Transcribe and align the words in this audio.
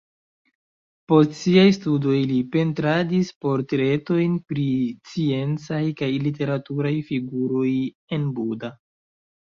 Post 1.11 1.33
siaj 1.39 1.65
studoj 1.77 2.15
li 2.31 2.37
pentradis 2.55 3.29
portretojn 3.45 4.39
pri 4.53 4.65
sciencaj 5.11 5.83
kaj 6.01 6.11
literaturaj 6.27 6.95
figuroj 7.13 7.71
en 8.19 8.25
Buda. 8.41 8.73